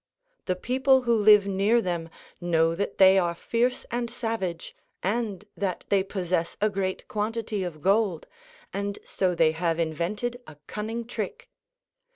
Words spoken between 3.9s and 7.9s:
and savage, and that they possess a great quantity of